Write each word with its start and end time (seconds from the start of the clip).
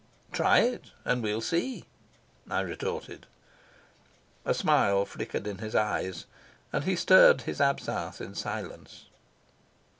"Try 0.31 0.61
it, 0.61 0.93
and 1.05 1.21
we'll 1.21 1.41
see," 1.41 1.85
I 2.49 2.61
retorted. 2.61 3.27
A 4.45 4.53
smile 4.55 5.05
flickered 5.05 5.45
in 5.45 5.59
his 5.59 5.75
eyes, 5.75 6.25
and 6.73 6.85
he 6.85 6.95
stirred 6.95 7.41
his 7.41 7.61
absinthe 7.61 8.19
in 8.19 8.33
silence. 8.33 9.05